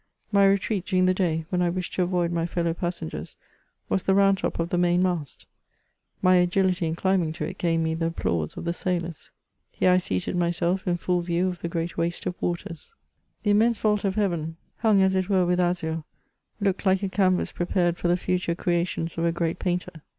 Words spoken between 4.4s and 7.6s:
of the main mast; my agility in climbing to it